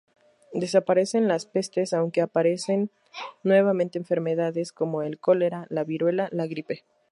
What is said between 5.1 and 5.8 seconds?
cólera,